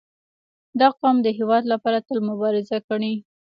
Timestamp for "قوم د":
0.99-1.27